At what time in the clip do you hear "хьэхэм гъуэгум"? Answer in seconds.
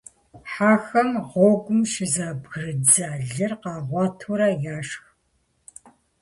0.51-1.81